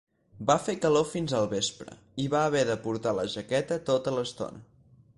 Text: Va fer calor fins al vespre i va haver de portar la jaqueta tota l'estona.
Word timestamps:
Va 0.49 0.53
fer 0.67 0.73
calor 0.85 1.05
fins 1.09 1.35
al 1.41 1.49
vespre 1.51 1.99
i 2.25 2.27
va 2.37 2.43
haver 2.47 2.65
de 2.73 2.81
portar 2.89 3.17
la 3.21 3.29
jaqueta 3.37 3.81
tota 3.95 4.19
l'estona. 4.21 4.69